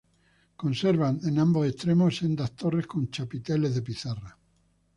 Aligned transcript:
Conserva 0.55 1.11
en 1.21 1.37
ambos 1.37 1.67
extremos 1.67 2.11
sendas 2.17 2.53
torres 2.61 2.87
con 2.91 3.11
chapiteles 3.11 3.75
de 3.75 3.83
pizarra. 3.83 4.35